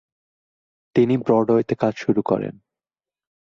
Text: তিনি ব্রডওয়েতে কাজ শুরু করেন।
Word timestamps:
তিনি 0.95 1.15
ব্রডওয়েতে 1.17 1.75
কাজ 1.75 1.93
শুরু 1.97 2.21
করেন। 2.21 2.55